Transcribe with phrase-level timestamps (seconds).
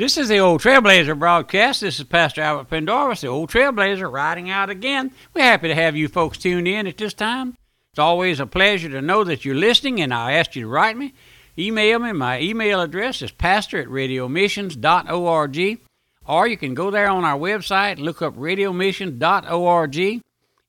[0.00, 1.82] This is the Old Trailblazer broadcast.
[1.82, 5.10] This is Pastor Albert Pendarvis, the Old Trailblazer, riding out again.
[5.34, 7.54] We're happy to have you folks tuned in at this time.
[7.92, 10.96] It's always a pleasure to know that you're listening, and I ask you to write
[10.96, 11.12] me.
[11.58, 12.12] Email me.
[12.12, 15.80] My email address is pastor at radiomissions.org,
[16.26, 20.22] or you can go there on our website, look up radiomission.org,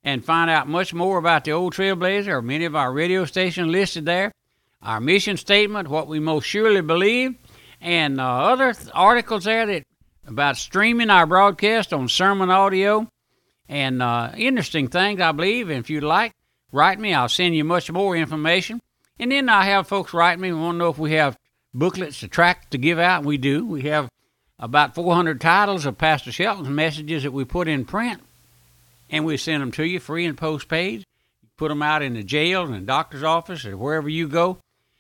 [0.04, 3.70] and find out much more about the Old Trailblazer or many of our radio stations
[3.70, 4.34] listed there.
[4.82, 7.36] Our mission statement, what we most surely believe,
[7.82, 9.84] and uh, other th- articles there that
[10.28, 13.08] about streaming our broadcast on sermon audio
[13.68, 15.70] and uh, interesting things, I believe.
[15.70, 16.34] And if you'd like,
[16.72, 17.14] write me.
[17.14, 18.80] I'll send you much more information.
[19.20, 21.38] And then I have folks write me and want to know if we have
[21.74, 23.26] booklets to track to give out.
[23.26, 23.66] We do.
[23.66, 24.10] We have
[24.60, 28.22] about 400 titles of Pastor Shelton's messages that we put in print,
[29.10, 31.04] and we send them to you free and postpaid.
[31.58, 34.58] Put them out in the jails and doctor's office or wherever you go,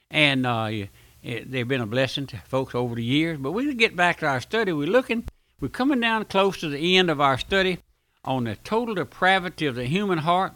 [0.09, 0.89] and uh, you,
[1.23, 3.37] it, they've been a blessing to folks over the years.
[3.39, 4.71] But we get back to our study.
[4.73, 5.25] We're looking,
[5.59, 7.79] we're coming down close to the end of our study
[8.23, 10.53] on the total depravity of the human heart,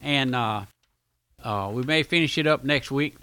[0.00, 0.64] and uh,
[1.42, 3.16] uh, we may finish it up next week.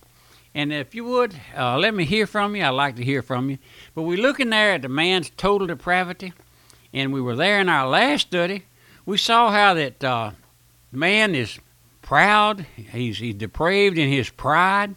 [0.54, 2.64] And if you would, uh, let me hear from you.
[2.64, 3.58] I'd like to hear from you.
[3.96, 6.34] But we're looking there at the man's total depravity,
[6.94, 8.66] and we were there in our last study.
[9.06, 10.32] We saw how that uh,
[10.92, 11.58] man is
[12.02, 12.66] proud.
[12.76, 14.96] He's, he's depraved in his pride.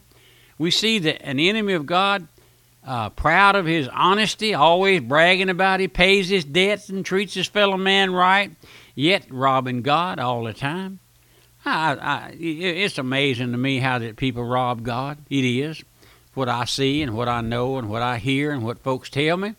[0.59, 2.29] We see that an enemy of God,
[2.87, 7.47] uh, proud of his honesty, always bragging about he pays his debts and treats his
[7.47, 8.53] fellow man right,
[8.95, 11.01] yet robbing God all the time.
[11.65, 15.19] I, I, it's amazing to me how that people rob God.
[15.31, 15.83] It is
[16.35, 19.37] what I see and what I know and what I hear and what folks tell
[19.37, 19.55] me.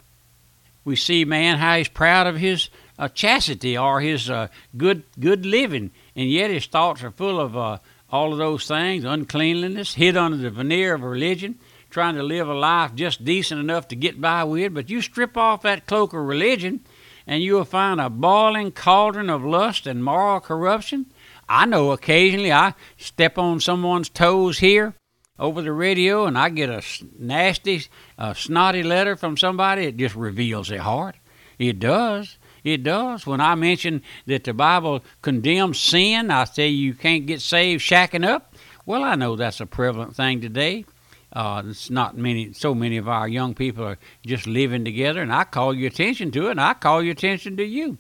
[0.84, 5.46] We see man how he's proud of his uh, chastity or his uh, good good
[5.46, 7.80] living, and yet his thoughts are full of uh,
[8.16, 12.54] all of those things: uncleanliness, hid under the veneer of religion, trying to live a
[12.54, 14.74] life just decent enough to get by with.
[14.74, 16.82] But you strip off that cloak of religion,
[17.28, 21.06] and you will find a boiling cauldron of lust and moral corruption
[21.48, 24.96] I know occasionally I step on someone's toes here
[25.38, 26.82] over the radio and I get a
[27.20, 27.84] nasty,
[28.18, 31.18] uh, snotty letter from somebody, it just reveals their heart.
[31.60, 32.38] It does.
[32.66, 33.28] It does.
[33.28, 38.28] When I mention that the Bible condemns sin, I say you can't get saved shacking
[38.28, 38.56] up.
[38.88, 40.86] Well, I know that's a prevalent thing today.
[41.32, 45.32] Uh, it's not many, so many of our young people are just living together, and
[45.32, 48.00] I call your attention to it, and I call your attention to you.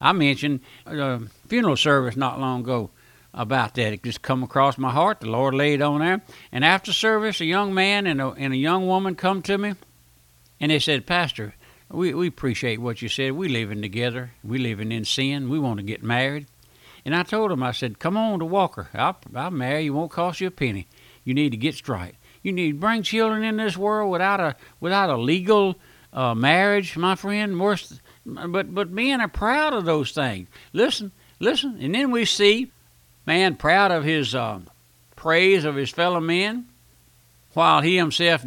[0.00, 2.90] I mentioned a funeral service not long ago
[3.32, 3.94] about that.
[3.94, 5.20] It just come across my heart.
[5.20, 6.22] The Lord laid on there.
[6.52, 9.74] And after service, a young man and a, and a young woman come to me,
[10.60, 11.54] and they said, Pastor,
[11.94, 13.32] we, we appreciate what you said.
[13.32, 14.32] We living together.
[14.42, 15.48] We living in sin.
[15.48, 16.46] We want to get married.
[17.04, 18.88] And I told him, I said, come on to Walker.
[18.94, 19.94] I'll, I'll marry you.
[19.94, 20.86] Won't cost you a penny.
[21.24, 22.14] You need to get straight.
[22.42, 25.76] You need to bring children in this world without a without a legal
[26.12, 27.58] uh, marriage, my friend.
[28.26, 30.48] But but men are proud of those things.
[30.74, 32.70] Listen, Listen, and then we see
[33.26, 34.60] man proud of his uh,
[35.16, 36.66] praise of his fellow men,
[37.52, 38.44] while he himself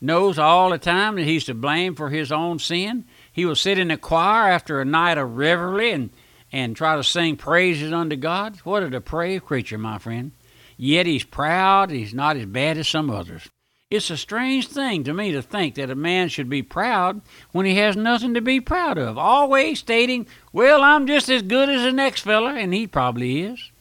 [0.00, 3.04] knows all the time that he's to blame for his own sin.
[3.32, 6.10] He will sit in the choir after a night of revelry and,
[6.52, 8.56] and try to sing praises unto God.
[8.64, 10.32] What a depraved creature, my friend.
[10.76, 13.48] Yet he's proud, he's not as bad as some others.
[13.90, 17.66] It's a strange thing to me to think that a man should be proud when
[17.66, 21.82] he has nothing to be proud of, always stating, Well, I'm just as good as
[21.82, 23.72] the next fella, and he probably is.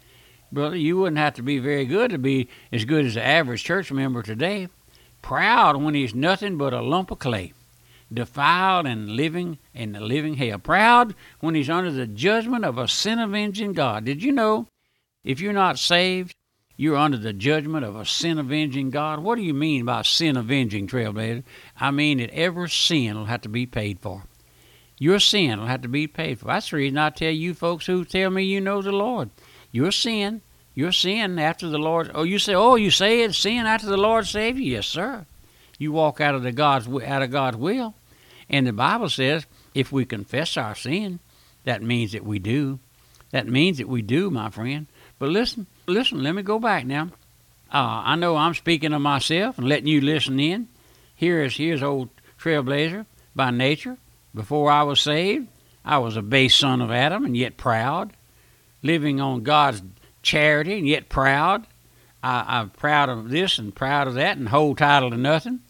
[0.52, 3.64] Brother, you wouldn't have to be very good to be as good as the average
[3.64, 4.68] church member today.
[5.22, 7.54] Proud when he's nothing but a lump of clay,
[8.12, 10.60] defiled and living in the living hell.
[10.60, 14.06] Proud when he's under the judgment of a sin avenging God.
[14.06, 14.68] Did you know
[15.24, 16.34] if you're not saved,
[16.78, 19.20] you're under the judgment of a sin avenging God.
[19.20, 21.44] What do you mean by sin avenging, Trailblazer?
[21.78, 24.24] I mean that every sin will have to be paid for.
[24.98, 26.46] Your sin will have to be paid for.
[26.46, 29.30] That's the reason I tell you folks who tell me you know the Lord.
[29.72, 30.42] Your sin,
[30.80, 32.10] your sin after the Lord.
[32.16, 34.72] Oh, you say, oh, you say it's sin after the Lord saved you.
[34.72, 35.26] Yes, sir.
[35.78, 37.96] You walk out of the God's out of God's will,
[38.50, 39.46] and the Bible says
[39.76, 41.20] if we confess our sin,
[41.66, 42.80] that means that we do.
[43.32, 44.88] That means that we do, my friend.
[45.20, 47.10] But listen, listen, let me go back now.
[47.72, 50.70] Uh, I know I'm speaking of myself and letting you listen in.
[51.14, 52.10] Here is here's old
[52.40, 53.06] trailblazer
[53.36, 53.98] by nature.
[54.34, 55.48] Before I was saved,
[55.84, 58.14] I was a base son of Adam and yet proud,
[58.82, 59.84] living on God's
[60.30, 61.66] charity and yet proud.
[62.22, 65.62] I, I'm proud of this and proud of that and hold title to nothing.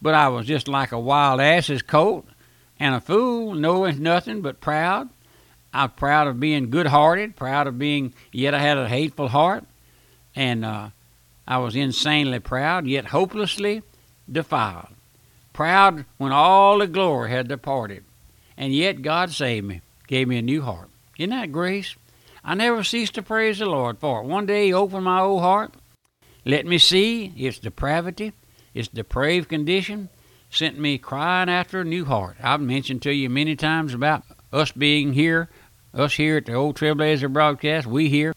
[0.00, 2.26] But I was just like a wild ass's colt
[2.78, 5.08] and a fool, knowing nothing but proud.
[5.72, 9.64] I'm proud of being good hearted, proud of being, yet I had a hateful heart.
[10.34, 10.90] And uh,
[11.46, 13.82] I was insanely proud, yet hopelessly
[14.30, 14.94] defiled.
[15.52, 18.04] proud when all the glory had departed.
[18.56, 20.88] And yet God saved me, gave me a new heart.
[21.18, 21.96] Isn't that grace?
[22.44, 24.26] I never ceased to praise the Lord for it.
[24.26, 25.74] One day He opened my old heart,
[26.44, 28.32] let me see its depravity,
[28.74, 30.08] its depraved condition,
[30.50, 32.36] sent me crying after a new heart.
[32.42, 35.48] I've mentioned to you many times about us being here,
[35.94, 38.34] us here at the Old Trailblazer broadcast, we here,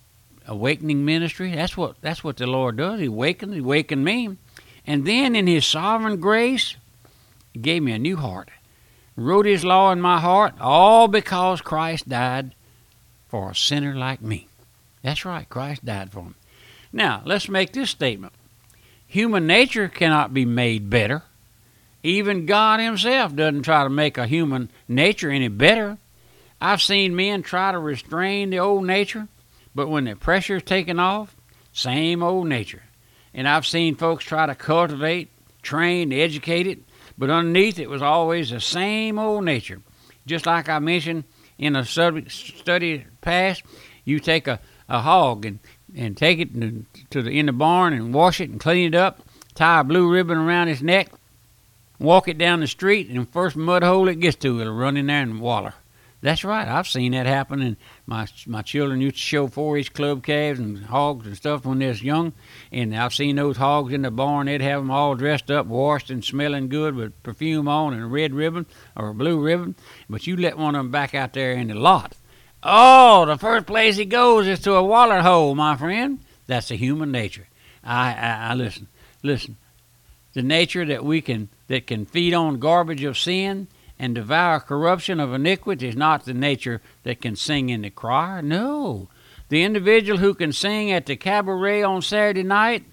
[0.48, 1.56] awakening ministry.
[1.56, 3.00] That's what that's what the Lord does.
[3.00, 4.38] He awakened, He awakened me.
[4.86, 6.76] And then in His sovereign grace,
[7.54, 8.50] He gave me a new heart.
[9.16, 12.54] Wrote His law in my heart, all because Christ died
[13.36, 14.48] for a sinner like me.
[15.02, 16.36] That's right, Christ died for him.
[16.94, 18.32] Now, let's make this statement
[19.08, 21.22] human nature cannot be made better.
[22.02, 25.98] Even God Himself doesn't try to make a human nature any better.
[26.62, 29.28] I've seen men try to restrain the old nature,
[29.76, 31.36] but when the pressure's taken off,
[31.74, 32.84] same old nature.
[33.34, 35.28] And I've seen folks try to cultivate,
[35.62, 36.80] train, educate it,
[37.18, 39.82] but underneath it was always the same old nature.
[40.26, 41.26] Just like I mentioned
[41.58, 43.64] in a study past,
[44.04, 44.60] you take a,
[44.90, 45.60] a hog and,
[45.96, 46.54] and take it
[47.12, 49.22] to the in the barn and wash it and clean it up,
[49.54, 51.10] tie a blue ribbon around its neck,
[52.00, 54.98] walk it down the street, and the first mud hole it gets to, it'll run
[54.98, 55.74] in there and waller.
[56.26, 56.68] That's right.
[56.68, 57.78] I've seen that happen, and
[58.08, 61.86] my my children used to show 4-H club calves and hogs and stuff when they
[61.86, 62.34] was young,
[62.72, 64.48] and I've seen those hogs in the barn.
[64.48, 68.08] They'd have them all dressed up, washed, and smelling good with perfume on and a
[68.08, 69.76] red ribbon or a blue ribbon.
[70.10, 72.16] But you let one of them back out there in the lot.
[72.64, 76.22] Oh, the first place he goes is to a waller hole, my friend.
[76.48, 77.48] That's the human nature.
[77.84, 78.88] I, I, I listen,
[79.22, 79.58] listen.
[80.34, 83.68] The nature that we can that can feed on garbage of sin
[83.98, 88.42] and devour corruption of iniquity is not the nature that can sing in the choir.
[88.42, 89.08] No.
[89.50, 92.84] The individual who can sing at the cabaret on Saturday night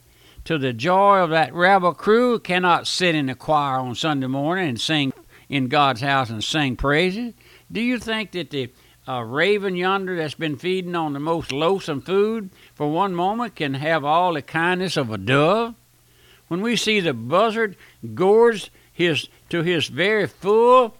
[0.45, 4.69] to the joy of that rabble crew cannot sit in the choir on Sunday morning
[4.69, 5.13] and sing
[5.49, 7.35] in God's house and sing praises.
[7.71, 8.71] Do you think that the
[9.09, 13.75] uh, raven yonder that's been feeding on the most loathsome food for one moment can
[13.75, 15.75] have all the kindness of a dove?
[16.49, 17.77] When we see the buzzard
[18.15, 18.71] gorged
[19.03, 20.95] his to his very full,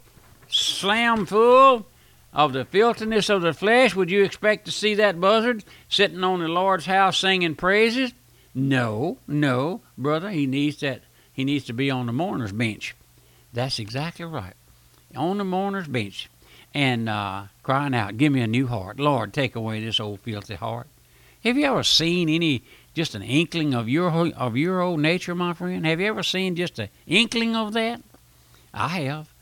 [0.49, 1.87] slam full
[2.33, 6.41] of the filthiness of the flesh, would you expect to see that buzzard sitting on
[6.41, 8.13] the Lord's house singing praises?
[8.55, 10.31] No, no, brother.
[10.31, 11.03] He needs that.
[11.33, 12.95] He needs to be on the mourner's bench.
[13.53, 14.55] That's exactly right.
[15.17, 16.31] On the mourner's bench,
[16.75, 19.33] and uh, crying out, "Give me a new heart, Lord.
[19.33, 20.87] Take away this old filthy heart."
[21.45, 22.63] Have you ever seen any
[22.95, 25.87] just an inkling of your of your old nature, my friend?
[25.87, 28.03] Have you ever seen just an inkling of that?
[28.75, 29.33] I have.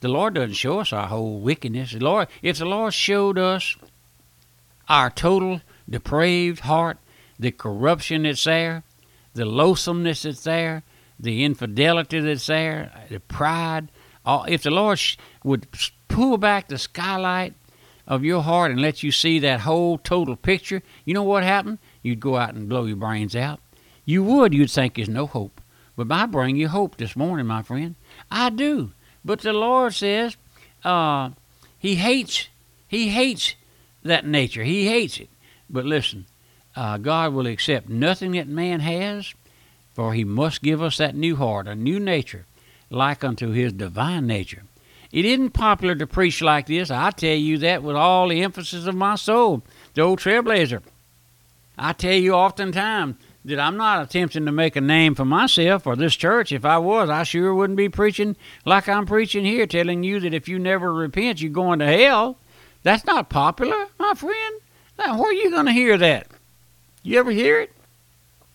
[0.00, 1.92] The Lord doesn't show us our whole wickedness.
[1.92, 3.76] The Lord, if the Lord showed us
[4.88, 6.98] our total depraved heart,
[7.38, 8.82] the corruption that's there,
[9.32, 10.82] the loathsomeness that's there,
[11.18, 13.88] the infidelity that's there, the pride,
[14.24, 15.00] all, if the Lord
[15.42, 15.66] would
[16.08, 17.54] pull back the skylight
[18.06, 21.78] of your heart and let you see that whole total picture, you know what happened?
[22.04, 23.58] You'd go out and blow your brains out.
[24.04, 24.52] You would.
[24.52, 25.60] You'd think there's no hope.
[25.96, 27.94] But I bring you hope this morning, my friend.
[28.30, 28.92] I do.
[29.24, 30.36] But the Lord says
[30.84, 31.30] uh,
[31.78, 32.48] He hates
[32.86, 33.54] He hates
[34.02, 34.62] that nature.
[34.62, 35.30] He hates it.
[35.70, 36.26] But listen,
[36.76, 39.32] uh, God will accept nothing that man has,
[39.94, 42.44] for He must give us that new heart, a new nature,
[42.90, 44.64] like unto His divine nature.
[45.10, 46.90] It isn't popular to preach like this.
[46.90, 49.62] I tell you that with all the emphasis of my soul.
[49.94, 50.82] The old trailblazer.
[51.76, 55.96] I tell you oftentimes that I'm not attempting to make a name for myself or
[55.96, 56.52] this church.
[56.52, 60.34] If I was, I sure wouldn't be preaching like I'm preaching here, telling you that
[60.34, 62.38] if you never repent, you're going to hell.
[62.82, 64.60] That's not popular, my friend.
[64.98, 66.28] Now, where are you going to hear that?
[67.02, 67.72] You ever hear it?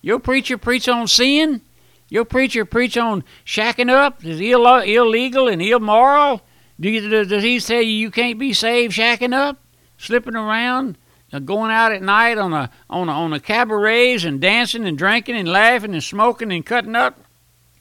[0.02, 1.62] Your preacher preach on sin?
[2.10, 4.26] Your preacher preach on shacking up?
[4.26, 6.42] Is Ill- illegal and immoral?
[6.80, 9.58] Do you, does he say you can't be saved shacking up?
[9.98, 10.98] Slipping around?
[11.38, 15.36] Going out at night on a on a, on a cabarets and dancing and drinking
[15.36, 17.20] and laughing and smoking and cutting up,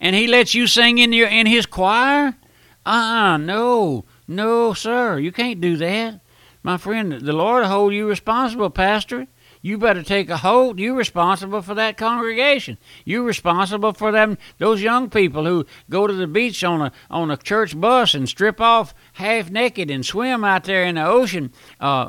[0.00, 2.36] and he lets you sing in your in his choir?
[2.84, 6.20] Uh uh no, no, sir, you can't do that,
[6.62, 7.12] my friend.
[7.12, 9.26] The Lord hold you responsible, Pastor.
[9.60, 10.78] You better take a hold.
[10.78, 12.78] You're responsible for that congregation.
[13.04, 17.30] You're responsible for them those young people who go to the beach on a on
[17.30, 21.52] a church bus and strip off half naked and swim out there in the ocean,
[21.80, 22.08] uh,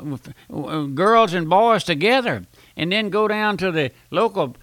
[0.94, 4.56] girls and boys together, and then go down to the local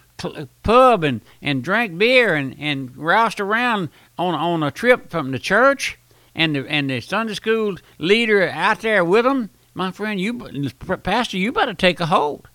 [0.63, 5.39] pub and, and drink beer and, and roust around on on a trip from the
[5.39, 6.00] church
[6.34, 9.50] and the and the Sunday school leader out there with them.
[9.74, 10.34] My friend, you
[11.03, 12.48] pastor, you better take a hold.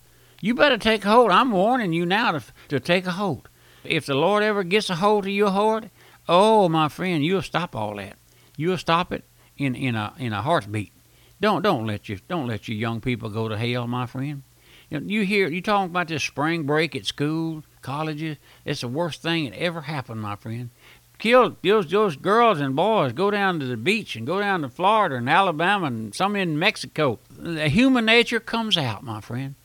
[0.43, 1.31] You better take a hold.
[1.31, 3.49] I'm warning you now to, to take a hold.
[3.83, 5.87] If the Lord ever gets a hold of your heart,
[6.29, 8.17] Oh, my friend, you'll stop all that.
[8.57, 9.25] You'll stop it
[9.57, 10.93] in, in a in a heartbeat.
[11.41, 14.43] Don't don't let you don't let your young people go to hell, my friend.
[14.89, 18.37] You, know, you hear you talking about this spring break at school, colleges.
[18.65, 20.71] It's the worst thing that ever happened, my friend.
[21.19, 23.13] Kill those those girls and boys.
[23.13, 26.59] Go down to the beach and go down to Florida and Alabama and some in
[26.59, 27.19] Mexico.
[27.31, 29.57] The human nature comes out, my friend.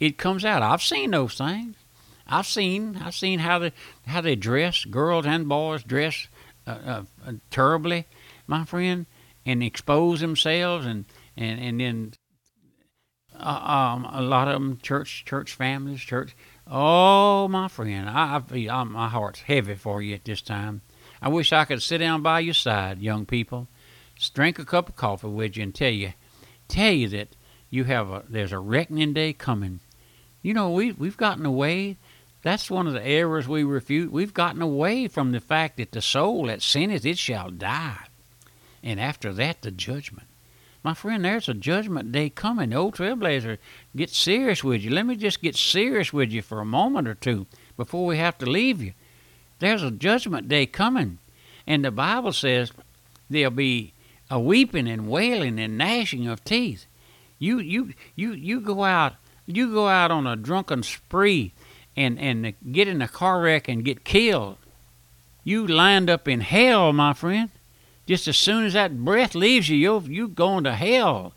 [0.00, 0.62] It comes out.
[0.62, 1.76] I've seen those things.
[2.26, 3.72] I've seen I've seen how they
[4.06, 4.84] how they dress.
[4.84, 6.28] Girls and boys dress
[6.66, 8.06] uh, uh, terribly,
[8.46, 9.06] my friend,
[9.44, 11.04] and expose themselves and
[11.36, 12.12] and and then
[13.38, 16.34] uh, um, a lot of them church church families church.
[16.66, 20.80] Oh, my friend, I, I, I my heart's heavy for you at this time.
[21.20, 23.68] I wish I could sit down by your side, young people,
[24.32, 26.14] drink a cup of coffee with you, and tell you,
[26.68, 27.36] tell you that
[27.68, 29.80] you have a there's a reckoning day coming.
[30.44, 31.96] You know we we've gotten away.
[32.42, 34.12] That's one of the errors we refute.
[34.12, 38.06] We've gotten away from the fact that the soul that sinneth it shall die,
[38.82, 40.28] and after that the judgment.
[40.82, 42.74] My friend, there's a judgment day coming.
[42.74, 43.56] Old trailblazer,
[43.96, 44.90] get serious with you.
[44.90, 47.46] Let me just get serious with you for a moment or two
[47.78, 48.92] before we have to leave you.
[49.60, 51.20] There's a judgment day coming.
[51.66, 52.70] And the Bible says
[53.30, 53.94] there'll be
[54.30, 56.84] a weeping and wailing and gnashing of teeth.
[57.38, 59.14] You you you you go out
[59.46, 61.52] you go out on a drunken spree
[61.96, 64.56] and and get in a car wreck and get killed.
[65.44, 67.50] You land up in hell, my friend.
[68.06, 71.34] Just as soon as that breath leaves you, you you going to hell.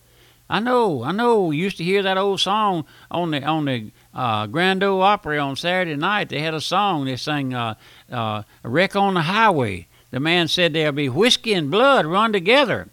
[0.49, 1.51] I know, I know.
[1.51, 5.37] You used to hear that old song on the on the uh, Grand Ole Opry
[5.37, 6.29] on Saturday night.
[6.29, 7.05] They had a song.
[7.05, 7.75] They sang uh,
[8.11, 12.31] uh, "A Wreck on the Highway." The man said there'll be whiskey and blood run
[12.31, 12.87] together,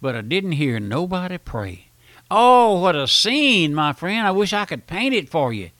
[0.00, 1.89] but I didn't hear nobody pray.
[2.32, 4.24] Oh, what a scene, my friend!
[4.24, 5.70] I wish I could paint it for you.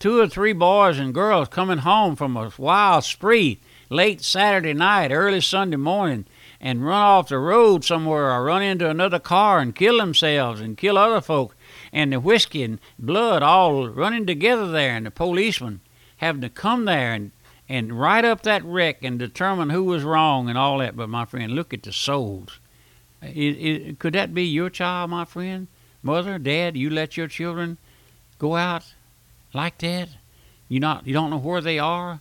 [0.00, 3.60] Two or three boys and girls coming home from a wild spree
[3.90, 6.24] late Saturday night, early Sunday morning
[6.60, 10.76] and run off the road somewhere or run into another car and kill themselves and
[10.76, 11.54] kill other folk
[11.92, 15.80] and the whiskey and blood all running together there and the policeman
[16.16, 17.30] having to come there and
[17.68, 20.96] and write up that wreck and determine who was wrong and all that.
[20.96, 22.58] But my friend, look at the souls.
[23.22, 25.68] It, it, could that be your child, my friend?
[26.04, 27.78] Mother, dad, you let your children
[28.38, 28.84] go out
[29.54, 30.10] like that?
[30.68, 32.20] You not you don't know where they are?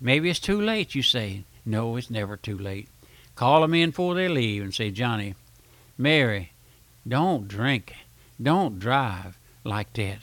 [0.00, 1.44] Maybe it's too late, you say.
[1.66, 2.88] No, it's never too late.
[3.34, 5.34] Call them in before they leave and say, Johnny,
[5.98, 6.52] Mary,
[7.06, 7.94] don't drink,
[8.42, 10.20] don't drive like that.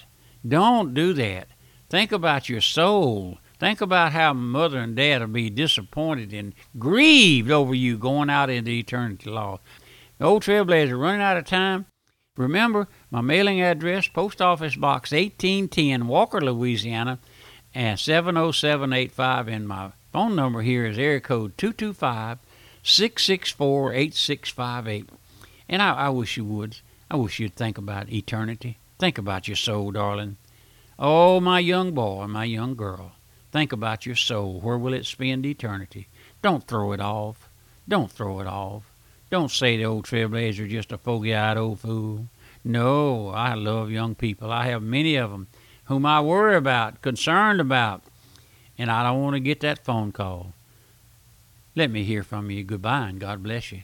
[0.47, 1.47] Don't do that.
[1.89, 3.37] Think about your soul.
[3.59, 8.49] Think about how mother and dad will be disappointed and grieved over you going out
[8.49, 9.61] into eternity lost.
[10.17, 11.85] The old Trailblazer running out of time.
[12.37, 17.19] Remember, my mailing address, Post Office Box 1810, Walker, Louisiana,
[17.73, 19.47] and 70785.
[19.47, 22.37] And my phone number here is area code 225
[22.83, 25.09] 664 8658.
[25.67, 26.77] And I, I wish you would.
[27.09, 28.77] I wish you'd think about eternity.
[28.99, 30.37] Think about your soul, darling.
[30.99, 33.13] Oh, my young boy, my young girl.
[33.51, 34.59] Think about your soul.
[34.59, 36.07] Where will it spend eternity?
[36.41, 37.49] Don't throw it off.
[37.87, 38.86] Don't throw it off.
[39.29, 42.27] Don't say the old trailblazer just a foggy eyed old fool.
[42.63, 44.51] No, I love young people.
[44.51, 45.47] I have many of them
[45.85, 48.03] whom I worry about, concerned about,
[48.77, 50.53] and I don't want to get that phone call.
[51.75, 52.63] Let me hear from you.
[52.63, 53.81] Goodbye and God bless you.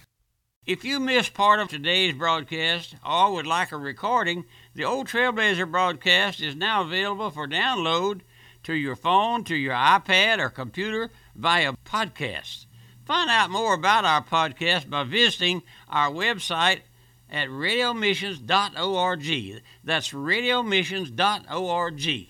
[0.66, 5.70] If you missed part of today's broadcast or would like a recording, the Old Trailblazer
[5.70, 8.22] broadcast is now available for download
[8.64, 12.66] to your phone, to your iPad, or computer via podcast.
[13.14, 16.80] Find out more about our podcast by visiting our website
[17.30, 19.62] at radiomissions.org.
[19.84, 22.30] That's radiomissions.org.